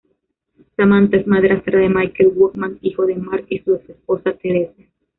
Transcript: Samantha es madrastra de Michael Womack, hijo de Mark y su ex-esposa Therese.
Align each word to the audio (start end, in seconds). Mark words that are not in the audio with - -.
Samantha 0.75 1.17
es 1.17 1.27
madrastra 1.27 1.77
de 1.79 1.87
Michael 1.87 2.31
Womack, 2.33 2.79
hijo 2.81 3.05
de 3.05 3.13
Mark 3.17 3.45
y 3.49 3.59
su 3.59 3.75
ex-esposa 3.75 4.33
Therese. 4.33 4.87